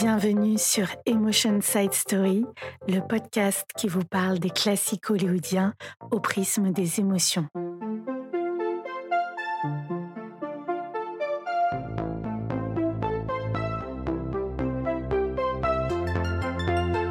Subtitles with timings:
[0.00, 2.44] Bienvenue sur Emotion Side Story,
[2.86, 5.74] le podcast qui vous parle des classiques hollywoodiens
[6.12, 7.48] au prisme des émotions.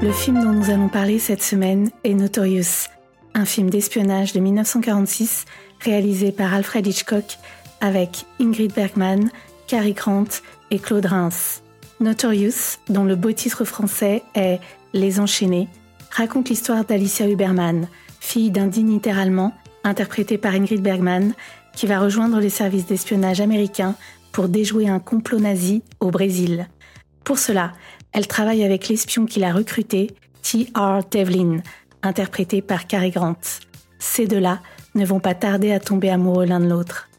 [0.02, 2.88] Le film dont nous allons parler cette semaine est Notorious,
[3.34, 5.44] un film d'espionnage de 1946
[5.82, 7.38] réalisé par Alfred Hitchcock
[7.82, 9.30] avec Ingrid Bergman,
[9.68, 10.42] Cary Grant
[10.72, 11.64] et Claude Reims.
[12.00, 14.60] Notorious, dont le beau titre français est
[14.94, 15.68] Les Enchaînés,
[16.12, 17.88] raconte l'histoire d'Alicia Huberman,
[18.20, 21.34] fille d'un dignitaire allemand, interprété par Ingrid Bergman,
[21.76, 23.96] qui va rejoindre les services d'espionnage américains
[24.32, 26.68] pour déjouer un complot nazi au Brésil.
[27.24, 27.74] Pour cela,
[28.12, 31.00] elle travaille avec l'espion qui l'a recruté, T.R.
[31.10, 31.62] Devlin,
[32.04, 33.36] interprété par Cary Grant.
[33.98, 34.60] Ces deux-là
[34.94, 37.10] ne vont pas tarder à tomber amoureux l'un de l'autre.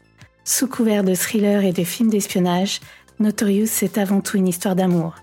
[0.45, 2.79] Sous couvert de thrillers et de films d'espionnage,
[3.19, 5.15] Notorious c'est avant tout une histoire d'amour,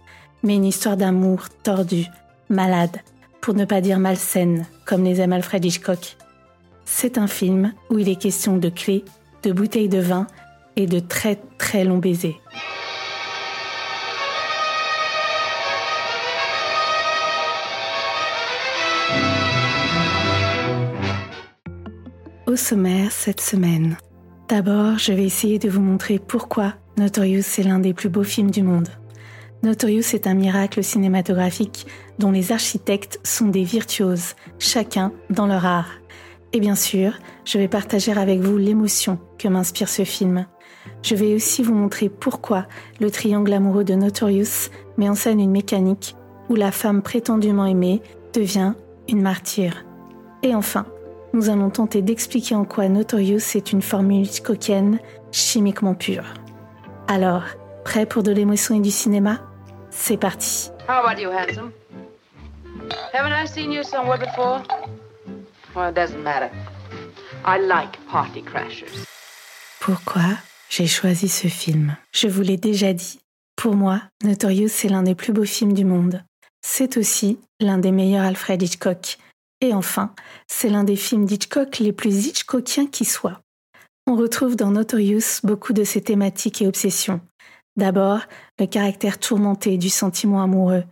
[0.42, 2.04] mais une histoire d'amour tordue,
[2.50, 2.98] malade,
[3.40, 6.18] pour ne pas dire malsaine, comme les aime Alfred Hitchcock.
[6.84, 9.02] C'est un film où il est question de clés,
[9.44, 10.26] de bouteilles de vin
[10.76, 12.38] et de très très longs baisers.
[22.46, 23.96] Au sommaire cette semaine.
[24.50, 28.50] D'abord, je vais essayer de vous montrer pourquoi Notorious est l'un des plus beaux films
[28.50, 28.88] du monde.
[29.62, 31.86] Notorious est un miracle cinématographique
[32.18, 35.90] dont les architectes sont des virtuoses, chacun dans leur art.
[36.54, 37.12] Et bien sûr,
[37.44, 40.46] je vais partager avec vous l'émotion que m'inspire ce film.
[41.02, 42.66] Je vais aussi vous montrer pourquoi
[42.98, 46.16] le triangle amoureux de Notorious met en scène une mécanique
[46.48, 48.00] où la femme prétendument aimée
[48.32, 48.72] devient
[49.06, 49.84] une martyre.
[50.42, 50.86] Et enfin,
[51.34, 54.98] nous allons tenter d'expliquer en quoi Notorious est une formule coquine
[55.30, 56.24] chimiquement pure.
[57.08, 57.44] Alors,
[57.84, 59.40] prêt pour de l'émotion et du cinéma?
[59.90, 60.70] C'est parti.
[60.88, 61.70] How about you, handsome?
[63.12, 64.62] Haven't I seen you somewhere before?
[65.74, 66.50] Well, it doesn't matter.
[67.44, 69.04] I like party crashers.
[69.80, 70.36] Pourquoi
[70.68, 71.96] j'ai choisi ce film?
[72.12, 73.20] Je vous l'ai déjà dit.
[73.54, 76.24] Pour moi, Notorious est l'un des plus beaux films du monde.
[76.60, 79.18] C'est aussi l'un des meilleurs Alfred Hitchcock.
[79.60, 80.12] Et enfin,
[80.48, 83.40] c'est l'un des films d'Hitchcock les plus Hitchcockiens qui soient.
[84.08, 87.20] On retrouve dans Notorious beaucoup de ses thématiques et obsessions.
[87.76, 88.20] D'abord,
[88.60, 90.84] le caractère tourmenté du sentiment amoureux,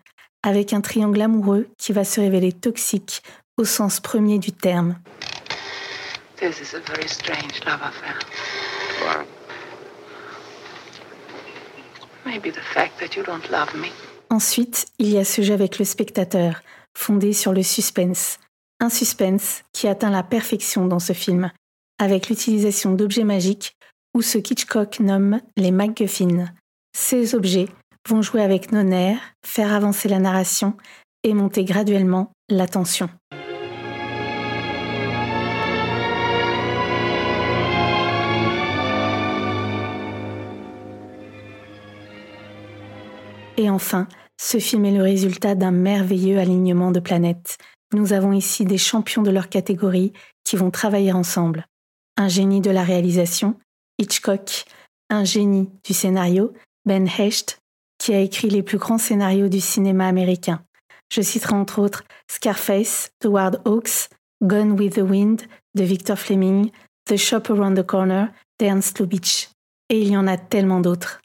[0.42, 3.22] avec un triangle amoureux qui va se révéler toxique
[3.56, 4.98] au sens premier du terme.
[6.36, 8.18] This is a very strange love affair.
[12.26, 13.92] Maybe the fact that you don't love me.
[14.28, 16.62] Ensuite, il y a ce jeu avec le spectateur,
[16.98, 18.38] fondé sur le suspense.
[18.80, 21.52] Un suspense qui atteint la perfection dans ce film,
[21.98, 23.76] avec l'utilisation d'objets magiques
[24.14, 26.46] ou ce qu'Hitchcock nomme les MacGuffins.
[26.96, 27.68] Ces objets
[28.08, 30.76] vont jouer avec nos nerfs, faire avancer la narration
[31.22, 33.08] et monter graduellement la tension.
[43.56, 44.08] Et enfin,
[44.40, 47.56] ce film est le résultat d'un merveilleux alignement de planètes.
[47.94, 50.12] Nous avons ici des champions de leur catégorie
[50.44, 51.66] qui vont travailler ensemble
[52.16, 53.58] un génie de la réalisation,
[53.98, 54.64] Hitchcock,
[55.10, 56.52] un génie du scénario,
[56.84, 57.58] Ben Hecht,
[57.98, 60.62] qui a écrit les plus grands scénarios du cinéma américain.
[61.12, 64.08] Je citerai entre autres Scarface de Ward Hawks,
[64.42, 65.42] Gone with the Wind
[65.74, 66.70] de Victor Fleming,
[67.06, 69.48] The Shop Around the Corner d'Ernst Lubitsch.
[69.90, 71.20] Et il y en a tellement d'autres.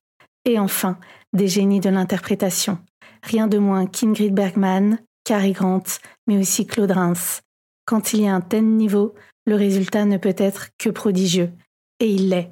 [0.45, 0.97] Et enfin,
[1.33, 2.79] des génies de l'interprétation.
[3.23, 5.83] Rien de moins qu'Ingrid Bergman, Cary Grant,
[6.27, 7.41] mais aussi Claude Reims.
[7.85, 11.51] Quand il y a un tel niveau, le résultat ne peut être que prodigieux.
[11.99, 12.51] Et il l'est.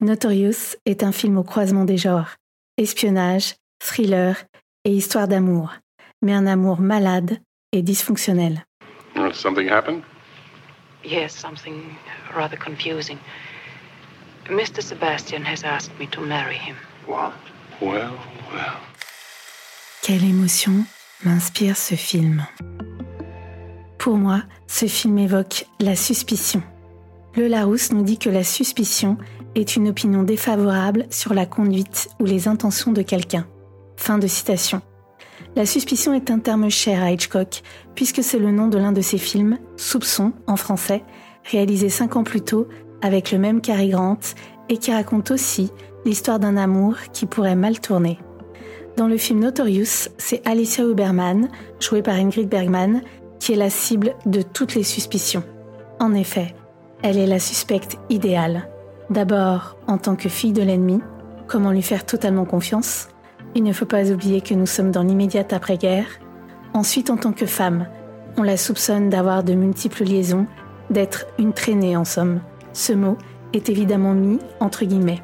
[0.00, 2.36] Notorious est un film au croisement des genres.
[2.76, 4.36] Espionnage, thriller
[4.84, 5.74] et histoire d'amour.
[6.22, 7.38] Mais un amour malade
[7.72, 8.64] et dysfonctionnel.
[9.32, 10.02] Something happened?
[11.04, 11.96] Yes, something
[12.34, 13.18] rather confusing.
[14.48, 14.82] Mr.
[14.82, 16.76] Sebastian has asked me to marry him.
[17.06, 17.32] What?
[17.80, 18.12] Well,
[18.52, 18.76] well.
[20.02, 20.84] Quelle émotion
[21.24, 22.46] m'inspire ce film
[24.04, 26.62] pour moi, ce film évoque la suspicion.
[27.36, 29.16] Le Larousse nous dit que la suspicion
[29.54, 33.46] est une opinion défavorable sur la conduite ou les intentions de quelqu'un.
[33.96, 34.82] Fin de citation.
[35.56, 37.62] La suspicion est un terme cher à Hitchcock,
[37.94, 41.02] puisque c'est le nom de l'un de ses films, Soupçon en français,
[41.50, 42.68] réalisé cinq ans plus tôt
[43.00, 44.20] avec le même Cary Grant
[44.68, 45.70] et qui raconte aussi
[46.04, 48.18] l'histoire d'un amour qui pourrait mal tourner.
[48.98, 51.48] Dans le film Notorious, c'est Alicia Huberman,
[51.80, 53.00] jouée par Ingrid Bergman,
[53.44, 55.42] qui est la cible de toutes les suspicions.
[56.00, 56.54] En effet,
[57.02, 58.70] elle est la suspecte idéale.
[59.10, 61.02] D'abord en tant que fille de l'ennemi,
[61.46, 63.08] comment lui faire totalement confiance?
[63.54, 66.06] Il ne faut pas oublier que nous sommes dans l'immédiate après-guerre.
[66.72, 67.86] Ensuite, en tant que femme,
[68.38, 70.46] on la soupçonne d'avoir de multiples liaisons,
[70.88, 72.40] d'être une traînée en somme.
[72.72, 73.18] Ce mot
[73.52, 75.22] est évidemment mis entre guillemets.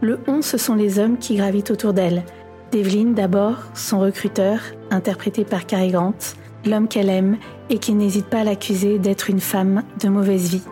[0.00, 2.22] Le on, ce sont les hommes qui gravitent autour d'elle.
[2.70, 4.60] Devlin d'abord, son recruteur,
[4.92, 6.14] interprété par Cary Grant,
[6.64, 10.62] l'homme qu'elle aime et qui n'hésite pas à l'accuser d'être une femme de mauvaise vie.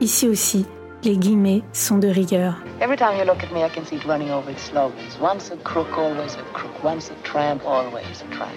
[0.00, 0.66] Ici aussi,
[1.04, 2.56] les guillemets sont de rigueur.
[2.80, 5.18] Every time you look at me, I can see it running over its slogans.
[5.20, 6.72] Once a crook, always a crook.
[6.82, 8.50] Once a tramp, always a tramp.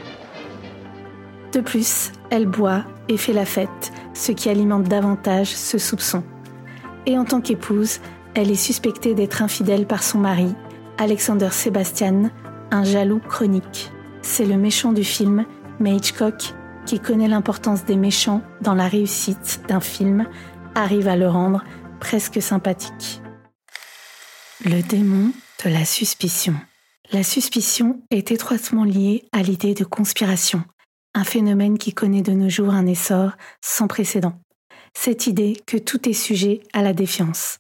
[1.54, 6.24] De plus, elle boit et fait la fête, ce qui alimente davantage ce soupçon.
[7.06, 8.00] Et en tant qu'épouse,
[8.36, 10.54] elle est suspectée d'être infidèle par son mari,
[10.98, 12.30] Alexander Sebastian,
[12.72, 13.92] un jaloux chronique.
[14.22, 15.46] C'est le méchant du film,
[15.80, 16.54] mais Hitchcock,
[16.90, 20.28] qui connaît l'importance des méchants dans la réussite d'un film,
[20.74, 21.64] arrive à le rendre
[22.00, 23.22] presque sympathique.
[24.66, 25.32] Le démon
[25.64, 26.56] de la suspicion.
[27.12, 30.64] La suspicion est étroitement liée à l'idée de conspiration,
[31.14, 33.34] un phénomène qui connaît de nos jours un essor
[33.64, 34.34] sans précédent.
[34.98, 37.60] Cette idée que tout est sujet à la défiance.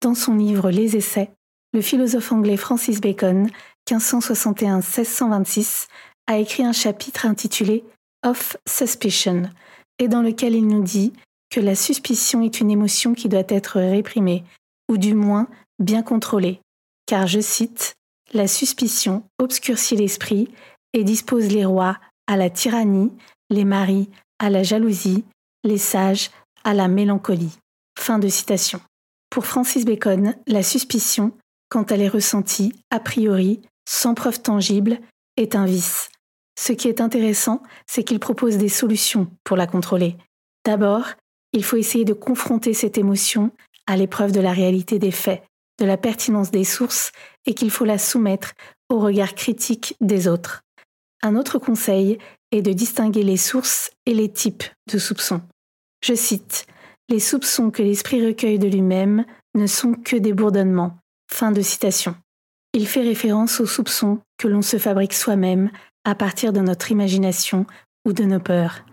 [0.00, 1.30] Dans son livre Les Essais,
[1.74, 3.50] le philosophe anglais Francis Bacon,
[3.90, 5.88] 1561-1626,
[6.26, 7.84] a écrit un chapitre intitulé
[8.24, 9.50] Of Suspicion,
[9.98, 11.12] et dans lequel il nous dit
[11.50, 14.44] que la suspicion est une émotion qui doit être réprimée,
[14.88, 15.48] ou du moins
[15.78, 16.60] bien contrôlée,
[17.06, 17.94] car, je cite,
[18.32, 20.48] La suspicion obscurcit l'esprit
[20.92, 23.10] et dispose les rois à la tyrannie,
[23.50, 24.08] les maris
[24.38, 25.24] à la jalousie,
[25.64, 26.30] les sages
[26.64, 27.58] à la mélancolie.
[27.98, 28.80] Fin de citation.
[29.30, 31.32] Pour Francis Bacon, la suspicion,
[31.68, 34.98] quand elle est ressentie, a priori, sans preuve tangible,
[35.36, 36.11] est un vice.
[36.62, 40.16] Ce qui est intéressant, c'est qu'il propose des solutions pour la contrôler.
[40.64, 41.06] D'abord,
[41.52, 43.50] il faut essayer de confronter cette émotion
[43.88, 45.42] à l'épreuve de la réalité des faits,
[45.80, 47.10] de la pertinence des sources
[47.46, 48.52] et qu'il faut la soumettre
[48.88, 50.62] au regard critique des autres.
[51.24, 52.18] Un autre conseil
[52.52, 55.42] est de distinguer les sources et les types de soupçons.
[56.00, 56.68] Je cite
[57.08, 59.24] Les soupçons que l'esprit recueille de lui-même
[59.56, 60.96] ne sont que des bourdonnements.
[61.28, 62.14] Fin de citation.
[62.72, 65.72] Il fait référence aux soupçons que l'on se fabrique soi-même
[66.04, 67.66] à partir de notre imagination
[68.04, 68.84] ou de nos peurs.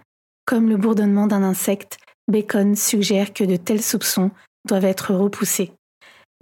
[0.45, 1.97] Comme le bourdonnement d'un insecte,
[2.27, 4.31] Bacon suggère que de tels soupçons
[4.67, 5.71] doivent être repoussés.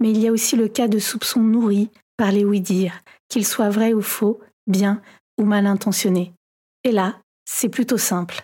[0.00, 3.70] Mais il y a aussi le cas de soupçons nourris par les oui-dire, qu'ils soient
[3.70, 5.00] vrais ou faux, bien
[5.38, 6.32] ou mal intentionnés.
[6.84, 8.42] Et là, c'est plutôt simple.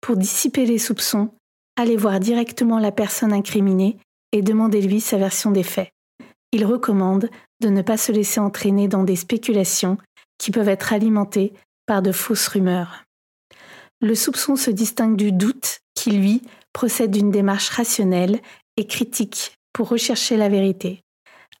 [0.00, 1.30] Pour dissiper les soupçons,
[1.76, 3.98] allez voir directement la personne incriminée
[4.32, 5.90] et demandez-lui sa version des faits.
[6.52, 7.28] Il recommande
[7.60, 9.98] de ne pas se laisser entraîner dans des spéculations
[10.38, 11.52] qui peuvent être alimentées
[11.86, 13.04] par de fausses rumeurs.
[14.00, 16.42] Le soupçon se distingue du doute qui, lui,
[16.72, 18.40] procède d'une démarche rationnelle
[18.76, 21.02] et critique pour rechercher la vérité,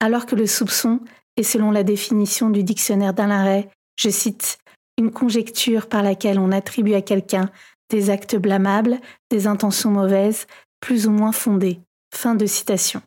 [0.00, 1.00] alors que le soupçon
[1.36, 3.64] est, selon la définition du dictionnaire d'Alain
[3.98, 4.58] je cite,
[4.98, 7.50] une conjecture par laquelle on attribue à quelqu'un
[7.88, 8.98] des actes blâmables,
[9.30, 10.46] des intentions mauvaises,
[10.80, 11.80] plus ou moins fondées.
[12.14, 13.00] Fin de citation.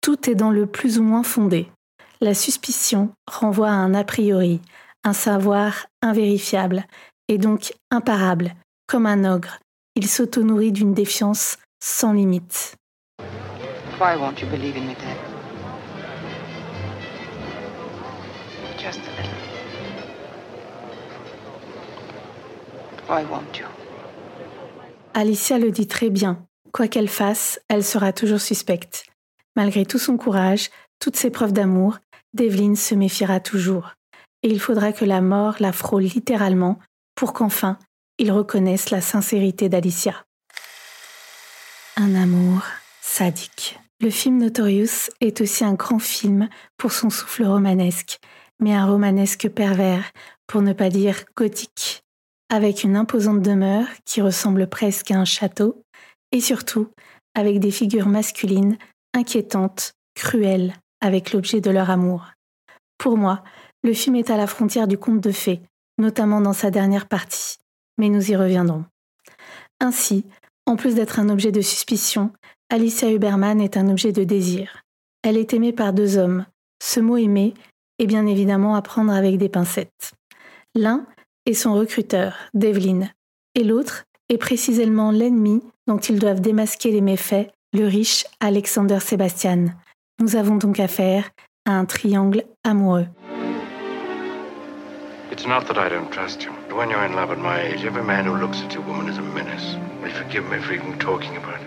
[0.00, 1.70] Tout est dans le plus ou moins fondé.
[2.20, 4.60] La suspicion renvoie à un a priori,
[5.04, 6.84] un savoir invérifiable,
[7.28, 8.54] et donc imparable,
[8.86, 9.58] comme un ogre.
[9.94, 12.76] Il s'auto-nourrit d'une défiance sans limite.
[14.00, 15.16] Why won't you believe in me, Dad?
[18.78, 19.42] Just a little.
[23.08, 23.66] Why won't you?
[25.14, 26.46] Alicia le dit très bien.
[26.72, 29.04] Quoi qu'elle fasse, elle sera toujours suspecte.
[29.56, 31.98] Malgré tout son courage, toutes ses preuves d'amour,
[32.32, 33.92] Devlin se méfiera toujours.
[34.42, 36.78] Et il faudra que la mort la frôle littéralement
[37.14, 37.78] pour qu'enfin
[38.18, 40.24] il reconnaisse la sincérité d'Alicia.
[41.96, 42.62] Un amour
[43.00, 43.78] sadique.
[44.00, 48.18] Le film Notorious est aussi un grand film pour son souffle romanesque,
[48.60, 50.04] mais un romanesque pervers,
[50.46, 52.02] pour ne pas dire gothique,
[52.48, 55.82] avec une imposante demeure qui ressemble presque à un château,
[56.32, 56.88] et surtout
[57.34, 58.76] avec des figures masculines
[59.14, 62.26] inquiétantes, cruelles, avec l'objet de leur amour.
[62.98, 63.42] Pour moi,
[63.82, 65.60] le film est à la frontière du conte de fées,
[65.98, 67.58] notamment dans sa dernière partie,
[67.98, 68.84] mais nous y reviendrons.
[69.80, 70.24] Ainsi,
[70.66, 72.32] en plus d'être un objet de suspicion,
[72.70, 74.82] Alicia Huberman est un objet de désir.
[75.22, 76.46] Elle est aimée par deux hommes.
[76.82, 77.54] Ce mot aimer
[77.98, 80.12] est bien évidemment à prendre avec des pincettes.
[80.74, 81.06] L'un
[81.46, 83.08] est son recruteur, Devlin,
[83.54, 89.66] et l'autre est précisément l'ennemi dont ils doivent démasquer les méfaits, le riche Alexander Sebastian.
[90.20, 91.30] Nous avons donc affaire
[91.66, 93.06] à un triangle amoureux.
[95.42, 96.52] It's not that I don't trust you.
[96.72, 99.18] When you're in love at my age, every man who looks at your woman is
[99.18, 99.76] a menace.
[100.00, 101.66] Will you forgive me for even talking about it?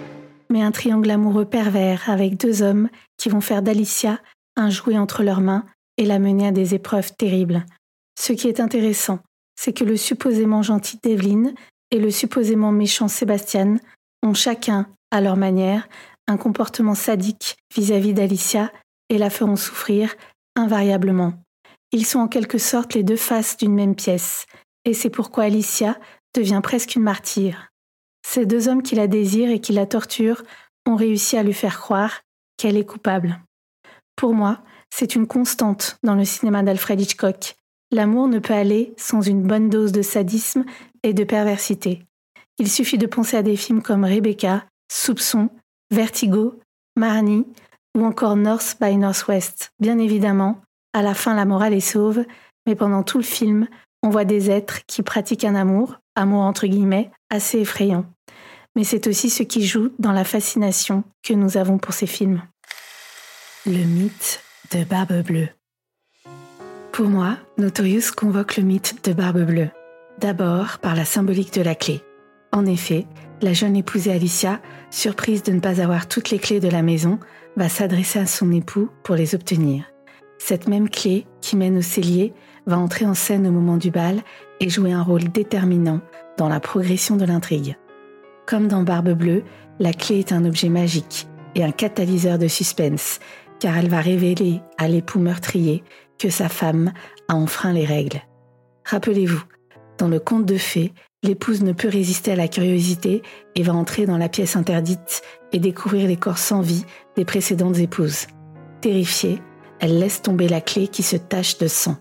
[0.49, 4.19] Mais un triangle amoureux pervers avec deux hommes qui vont faire d'Alicia
[4.55, 5.65] un jouet entre leurs mains
[5.97, 7.65] et la mener à des épreuves terribles.
[8.17, 9.19] Ce qui est intéressant,
[9.59, 11.51] c'est que le supposément gentil Devlin
[11.91, 13.75] et le supposément méchant Sébastien
[14.23, 15.89] ont chacun, à leur manière,
[16.29, 18.71] un comportement sadique vis-à-vis d'Alicia
[19.09, 20.15] et la feront souffrir
[20.55, 21.33] invariablement.
[21.91, 24.45] Ils sont en quelque sorte les deux faces d'une même pièce,
[24.85, 25.97] et c'est pourquoi Alicia
[26.35, 27.71] devient presque une martyre.
[28.25, 30.43] Ces deux hommes qui la désirent et qui la torturent
[30.85, 32.21] ont réussi à lui faire croire
[32.57, 33.39] qu'elle est coupable.
[34.15, 37.55] Pour moi, c'est une constante dans le cinéma d'Alfred Hitchcock.
[37.91, 40.65] L'amour ne peut aller sans une bonne dose de sadisme
[41.03, 42.03] et de perversité.
[42.57, 45.49] Il suffit de penser à des films comme Rebecca, Soupçon,
[45.91, 46.59] Vertigo,
[46.95, 47.45] Marnie
[47.95, 49.71] ou encore North by Northwest.
[49.79, 50.61] Bien évidemment,
[50.95, 52.23] à la fin la morale est sauve,
[52.65, 53.67] mais pendant tout le film,
[54.01, 58.05] on voit des êtres qui pratiquent un amour, amour entre guillemets, assez effrayant.
[58.77, 62.41] Mais c'est aussi ce qui joue dans la fascination que nous avons pour ces films.
[63.65, 65.49] Le mythe de Barbe Bleue.
[66.93, 69.69] Pour moi, Notorious convoque le mythe de Barbe Bleue.
[70.19, 72.01] D'abord par la symbolique de la clé.
[72.53, 73.05] En effet,
[73.41, 74.61] la jeune épousée Alicia,
[74.91, 77.19] surprise de ne pas avoir toutes les clés de la maison,
[77.57, 79.83] va s'adresser à son époux pour les obtenir.
[80.37, 82.33] Cette même clé, qui mène au cellier,
[82.65, 84.21] va entrer en scène au moment du bal
[84.59, 86.01] et jouer un rôle déterminant
[86.37, 87.77] dans la progression de l'intrigue.
[88.45, 89.43] Comme dans Barbe Bleue,
[89.79, 93.19] la clé est un objet magique et un catalyseur de suspense,
[93.59, 95.83] car elle va révéler à l'époux meurtrier
[96.19, 96.91] que sa femme
[97.27, 98.21] a enfreint les règles.
[98.85, 99.43] Rappelez-vous,
[99.97, 103.21] dans le conte de fées, l'épouse ne peut résister à la curiosité
[103.55, 107.79] et va entrer dans la pièce interdite et découvrir les corps sans vie des précédentes
[107.79, 108.27] épouses.
[108.81, 109.41] Terrifiée,
[109.79, 111.97] elle laisse tomber la clé qui se tache de sang.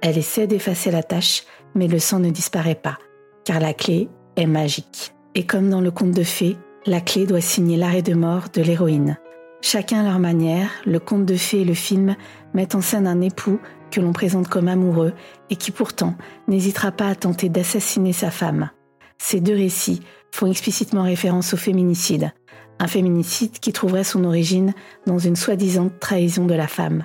[0.00, 2.98] Elle essaie d'effacer la tache, mais le sang ne disparaît pas,
[3.44, 5.14] car la clé est magique.
[5.34, 8.62] Et comme dans le conte de fées, la clé doit signer l'arrêt de mort de
[8.62, 9.18] l'héroïne.
[9.62, 12.16] Chacun à leur manière, le conte de fées et le film
[12.54, 13.60] mettent en scène un époux
[13.90, 15.12] que l'on présente comme amoureux
[15.50, 16.14] et qui pourtant
[16.48, 18.70] n'hésitera pas à tenter d'assassiner sa femme.
[19.18, 20.00] Ces deux récits
[20.32, 22.32] font explicitement référence au féminicide,
[22.80, 24.72] un féminicide qui trouverait son origine
[25.06, 27.04] dans une soi-disant trahison de la femme.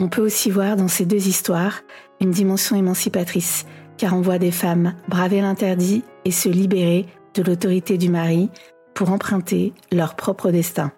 [0.00, 1.82] On peut aussi voir dans ces deux histoires
[2.20, 3.66] une dimension émancipatrice,
[3.98, 8.50] car on voit des femmes braver l'interdit et se libérer de l'autorité du mari
[8.94, 10.92] pour emprunter leur propre destin.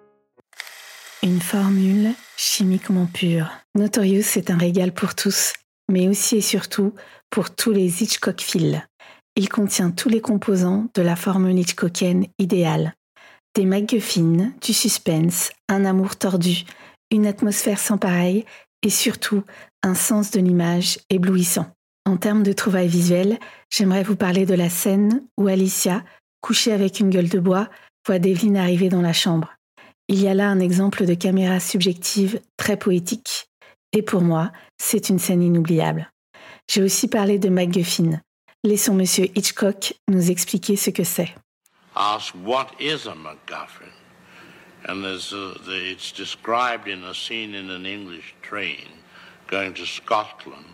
[1.23, 3.50] Une formule chimiquement pure.
[3.75, 5.54] Notorious est un régal pour tous,
[5.90, 6.94] mais aussi et surtout
[7.30, 8.87] pour tous les Hitchcockphiles.
[9.37, 12.94] Il contient tous les composants de la formule Hitchcockienne idéale.
[13.54, 16.64] Des MacGuffins, du suspense, un amour tordu,
[17.12, 18.44] une atmosphère sans pareille
[18.82, 19.44] et surtout
[19.84, 21.66] un sens de l'image éblouissant.
[22.04, 23.38] En termes de trouvailles visuelles,
[23.70, 26.02] j'aimerais vous parler de la scène où Alicia,
[26.40, 27.68] couchée avec une gueule de bois,
[28.06, 29.54] voit Devlin arriver dans la chambre.
[30.08, 33.46] Il y a là un exemple de caméra subjective très poétique.
[33.92, 36.11] Et pour moi, c'est une scène inoubliable.
[36.68, 38.20] J'ai aussi parlé de MacGuffin.
[38.64, 41.34] Laissons Monsieur Hitchcock nous expliquer ce que c'est.
[41.96, 43.92] Ask what is a MacGuffin?
[44.84, 48.88] And there's a, the, it's described in a scene in an English train
[49.46, 50.66] going to Scotland.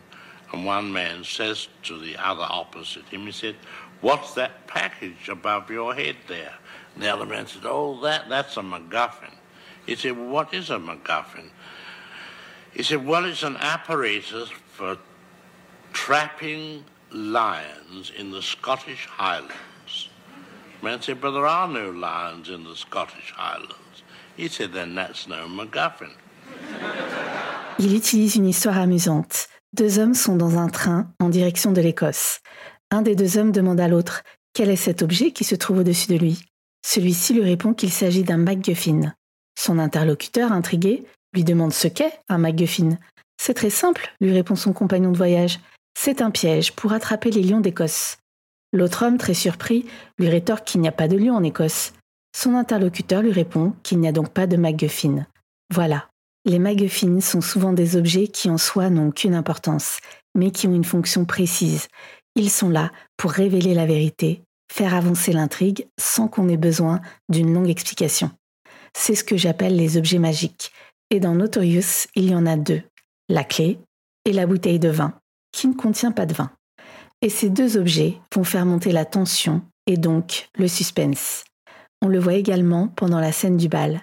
[0.53, 3.57] And one man says to the other opposite him, he said,
[4.01, 6.55] What's that package above your head there?
[6.95, 9.35] And the other man said, Oh, that, that's a MacGuffin.
[9.87, 11.51] He said, well, What is a MacGuffin?
[12.73, 14.97] He said, Well, it's an apparatus for
[15.93, 19.55] trapping lions in the Scottish Highlands.
[20.83, 24.03] But there are no lions in the Scottish Highlands.
[24.37, 26.11] He said, Then that's no MacGuffin.
[27.79, 29.49] Il utilise une histoire amusante.
[29.73, 32.41] Deux hommes sont dans un train en direction de l'Écosse.
[32.91, 34.23] Un des deux hommes demande à l'autre
[34.53, 36.43] quel est cet objet qui se trouve au-dessus de lui?
[36.85, 39.15] Celui-ci lui répond qu'il s'agit d'un MacGuffin.
[39.59, 42.99] Son interlocuteur, intrigué, lui demande ce qu'est un MacGuffin.
[43.41, 45.61] C'est très simple, lui répond son compagnon de voyage.
[45.97, 48.19] C'est un piège pour attraper les lions d'Écosse.
[48.73, 49.87] L'autre homme, très surpris,
[50.19, 51.93] lui rétorque qu'il n'y a pas de lions en Écosse.
[52.37, 55.27] Son interlocuteur lui répond qu'il n'y a donc pas de MacGuffin.
[55.73, 56.09] Voilà.
[56.45, 59.99] Les MacGuffins sont souvent des objets qui en soi n'ont qu'une importance,
[60.35, 61.89] mais qui ont une fonction précise.
[62.37, 67.53] Ils sont là pour révéler la vérité, faire avancer l'intrigue sans qu'on ait besoin d'une
[67.53, 68.31] longue explication.
[68.97, 70.73] C'est ce que j'appelle les objets magiques.
[71.11, 72.83] Et dans Notorious, il y en a deux,
[73.29, 73.79] la clé
[74.25, 75.15] et la bouteille de vin,
[75.53, 76.51] qui ne contient pas de vin.
[77.23, 81.45] Et ces deux objets vont faire monter la tension et donc le suspense.
[82.03, 84.03] On le voit également pendant la scène du bal.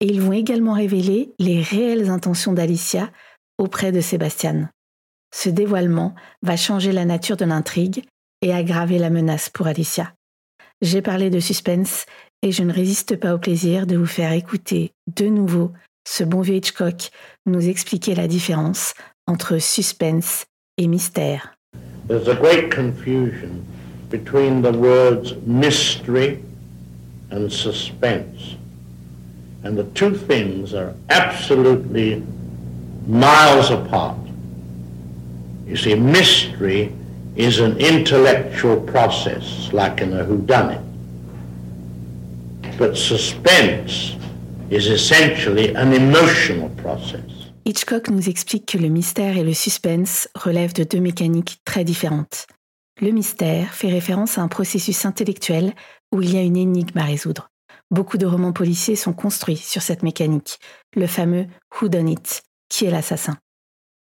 [0.00, 3.10] Et ils vont également révéler les réelles intentions d'Alicia
[3.58, 4.70] auprès de Sébastien.
[5.34, 8.04] Ce dévoilement va changer la nature de l'intrigue
[8.42, 10.12] et aggraver la menace pour Alicia.
[10.82, 12.06] J'ai parlé de suspense
[12.42, 15.72] et je ne résiste pas au plaisir de vous faire écouter de nouveau
[16.06, 17.10] ce bon vieux Hitchcock
[17.46, 18.94] nous expliquer la différence
[19.26, 21.54] entre suspense et mystère.
[22.12, 23.64] There's a great confusion
[24.10, 26.44] between the words mystery
[27.30, 28.56] and suspense.
[29.62, 32.22] And the two things are absolutely
[33.06, 34.18] miles apart.
[35.64, 36.92] You see, mystery
[37.34, 40.84] is an intellectual process, like in a whodunit.
[42.76, 44.16] But suspense
[44.68, 47.31] is essentially an emotional process.
[47.64, 52.48] Hitchcock nous explique que le mystère et le suspense relèvent de deux mécaniques très différentes.
[53.00, 55.72] Le mystère fait référence à un processus intellectuel
[56.10, 57.50] où il y a une énigme à résoudre.
[57.92, 60.58] Beaucoup de romans policiers sont construits sur cette mécanique,
[60.96, 61.46] le fameux
[61.80, 63.36] Who Done It, qui est l'assassin.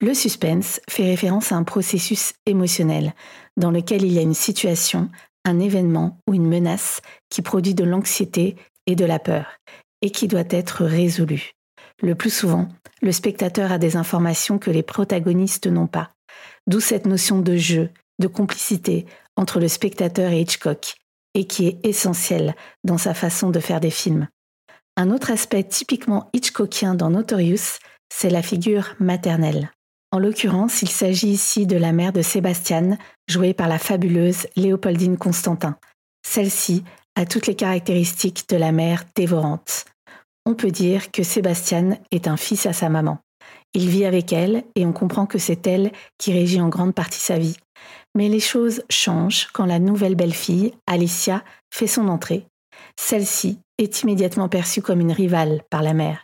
[0.02, 3.14] Le suspense fait référence à un processus émotionnel
[3.56, 5.10] dans lequel il y a une situation,
[5.46, 9.58] un événement ou une menace qui produit de l'anxiété et de la peur
[10.02, 11.57] et qui doit être résolu.
[12.02, 12.70] Le plus souvent,
[13.02, 16.12] le spectateur a des informations que les protagonistes n'ont pas,
[16.68, 17.90] d'où cette notion de jeu,
[18.20, 20.96] de complicité entre le spectateur et Hitchcock,
[21.34, 24.28] et qui est essentielle dans sa façon de faire des films.
[24.96, 29.72] Un autre aspect typiquement Hitchcockien dans Notorious, c'est la figure maternelle.
[30.12, 35.18] En l'occurrence, il s'agit ici de la mère de Sébastien, jouée par la fabuleuse Léopoldine
[35.18, 35.78] Constantin.
[36.26, 36.84] Celle-ci
[37.16, 39.86] a toutes les caractéristiques de la mère dévorante.
[40.48, 43.20] On peut dire que Sébastien est un fils à sa maman.
[43.74, 47.20] Il vit avec elle et on comprend que c'est elle qui régit en grande partie
[47.20, 47.58] sa vie.
[48.16, 52.46] Mais les choses changent quand la nouvelle belle-fille, Alicia, fait son entrée.
[52.98, 56.24] Celle-ci est immédiatement perçue comme une rivale par la mère.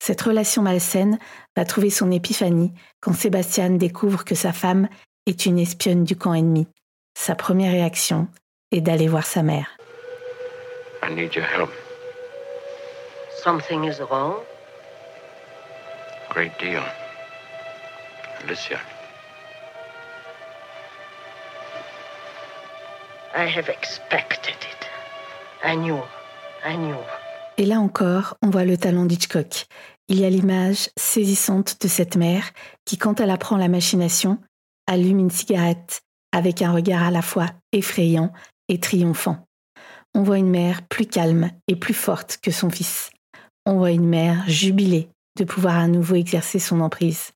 [0.00, 1.20] Cette relation malsaine
[1.56, 4.88] va trouver son épiphanie quand Sébastien découvre que sa femme
[5.26, 6.66] est une espionne du camp ennemi.
[7.16, 8.26] Sa première réaction
[8.72, 9.76] est d'aller voir sa mère.
[11.08, 11.70] I need your help.
[13.42, 14.34] Something is wrong?
[16.28, 16.82] Great deal.
[18.44, 18.78] Alicia.
[23.34, 24.86] I have expected it.
[25.64, 26.02] I knew.
[26.66, 26.98] I knew.
[27.56, 29.64] Et là encore, on voit le talent d'Hitchcock.
[30.08, 32.50] Il y a l'image saisissante de cette mère
[32.84, 34.38] qui, quand elle apprend la machination,
[34.86, 38.34] allume une cigarette avec un regard à la fois effrayant
[38.68, 39.46] et triomphant.
[40.14, 43.10] On voit une mère plus calme et plus forte que son fils.
[43.70, 47.30] On voit une mère jubilée de pouvoir à nouveau exercer son emprise.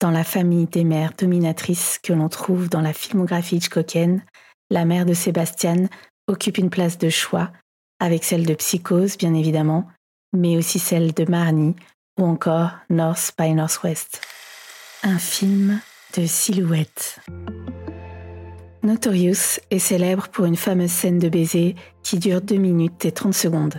[0.00, 4.24] Dans la famille des mères dominatrices que l'on trouve dans la filmographie Hitchcockienne,
[4.70, 5.90] la mère de Sébastien
[6.28, 7.50] occupe une place de choix
[8.00, 9.86] avec celle de Psychose, bien évidemment,
[10.32, 11.76] mais aussi celle de Marnie
[12.18, 14.22] ou encore North by Northwest.
[15.02, 15.82] Un film
[16.16, 17.20] de silhouette.
[18.82, 23.34] Notorious est célèbre pour une fameuse scène de baiser qui dure 2 minutes et 30
[23.34, 23.78] secondes,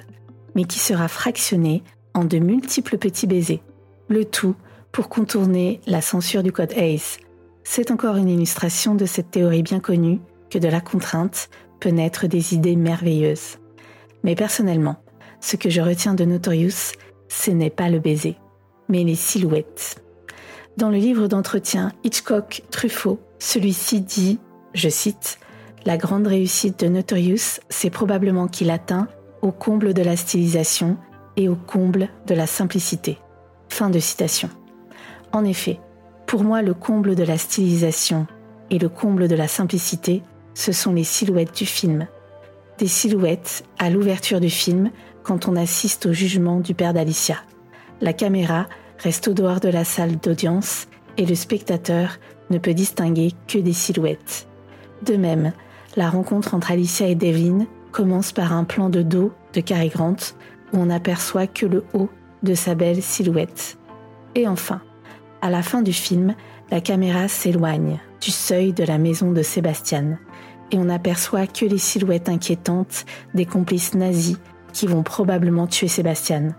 [0.57, 1.83] mais qui sera fractionnée
[2.15, 3.61] en de multiples petits baisers.
[4.09, 4.55] Le tout
[4.91, 7.19] pour contourner la censure du code ACE.
[7.63, 12.25] C'est encore une illustration de cette théorie bien connue que de la contrainte peut naître
[12.25, 13.59] des idées merveilleuses.
[14.23, 14.97] Mais personnellement,
[15.41, 16.93] ce que je retiens de Notorious,
[17.27, 18.35] ce n'est pas le baiser,
[18.89, 20.01] mais les silhouettes.
[20.75, 24.39] Dans le livre d'entretien Hitchcock-Truffaut, celui-ci dit,
[24.73, 25.37] je cite,
[25.85, 29.07] La grande réussite de Notorious, c'est probablement qu'il atteint
[29.41, 30.97] au comble de la stylisation
[31.35, 33.17] et au comble de la simplicité.
[33.69, 34.49] Fin de citation.
[35.31, 35.79] En effet,
[36.25, 38.27] pour moi, le comble de la stylisation
[38.69, 40.23] et le comble de la simplicité,
[40.53, 42.07] ce sont les silhouettes du film,
[42.77, 44.91] des silhouettes à l'ouverture du film
[45.23, 47.37] quand on assiste au jugement du père d'Alicia.
[48.01, 48.67] La caméra
[48.99, 52.17] reste au dehors de la salle d'audience et le spectateur
[52.49, 54.47] ne peut distinguer que des silhouettes.
[55.05, 55.53] De même,
[55.95, 57.65] la rencontre entre Alicia et Devlin
[57.97, 60.17] commence par un plan de dos de Cary Grant
[60.71, 62.11] où on n'aperçoit que le haut
[62.43, 63.79] de sa belle silhouette.
[64.35, 64.81] Et enfin,
[65.41, 66.35] à la fin du film,
[66.69, 70.19] la caméra s'éloigne du seuil de la maison de Sébastien
[70.69, 74.37] et on n'aperçoit que les silhouettes inquiétantes des complices nazis
[74.73, 76.55] qui vont probablement tuer Sébastien.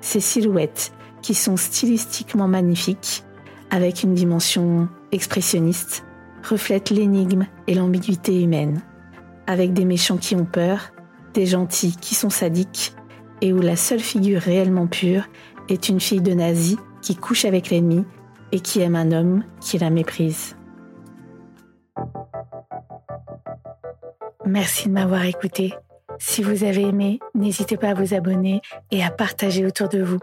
[0.00, 3.24] Ces silhouettes, qui sont stylistiquement magnifiques,
[3.72, 6.04] avec une dimension expressionniste,
[6.48, 8.82] reflètent l'énigme et l'ambiguïté humaine,
[9.46, 10.92] avec des méchants qui ont peur,
[11.34, 12.94] des gentils qui sont sadiques,
[13.40, 15.28] et où la seule figure réellement pure
[15.68, 18.04] est une fille de nazi qui couche avec l'ennemi
[18.52, 20.56] et qui aime un homme qui la méprise.
[24.44, 25.74] Merci de m'avoir écouté.
[26.18, 30.20] Si vous avez aimé, n'hésitez pas à vous abonner et à partager autour de vous.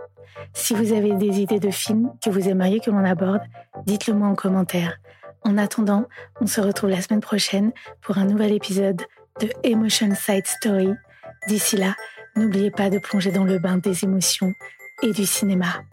[0.54, 3.42] Si vous avez des idées de films que vous aimeriez que l'on aborde,
[3.86, 4.98] dites-le moi en commentaire.
[5.46, 6.08] En attendant,
[6.40, 9.02] on se retrouve la semaine prochaine pour un nouvel épisode
[9.42, 10.94] de Emotion Side Story.
[11.48, 11.96] D'ici là,
[12.36, 14.54] n'oubliez pas de plonger dans le bain des émotions
[15.02, 15.84] et du cinéma.